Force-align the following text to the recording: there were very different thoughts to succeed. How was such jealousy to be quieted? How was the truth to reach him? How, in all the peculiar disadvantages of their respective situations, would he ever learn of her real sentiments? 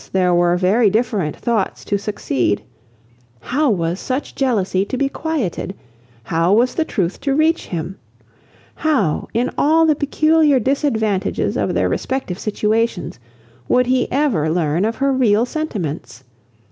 there 0.13 0.33
were 0.33 0.57
very 0.57 0.89
different 0.89 1.35
thoughts 1.35 1.85
to 1.85 1.95
succeed. 1.95 2.63
How 3.39 3.69
was 3.69 3.99
such 3.99 4.33
jealousy 4.33 4.83
to 4.83 4.97
be 4.97 5.09
quieted? 5.09 5.75
How 6.23 6.53
was 6.53 6.73
the 6.73 6.85
truth 6.85 7.21
to 7.21 7.35
reach 7.35 7.67
him? 7.67 7.99
How, 8.73 9.27
in 9.31 9.51
all 9.59 9.85
the 9.85 9.93
peculiar 9.93 10.59
disadvantages 10.59 11.55
of 11.55 11.75
their 11.75 11.87
respective 11.87 12.39
situations, 12.39 13.19
would 13.67 13.85
he 13.85 14.11
ever 14.11 14.49
learn 14.49 14.85
of 14.85 14.95
her 14.95 15.13
real 15.13 15.45
sentiments? 15.45 16.23